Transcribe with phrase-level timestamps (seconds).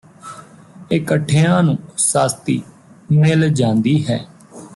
[0.91, 2.61] ਇੱਕਠਿਆਂ ਨੂੰ ਸਸਤੀ
[3.11, 4.19] ਮਿਲ ਜਾਂਦੀ ਹੈ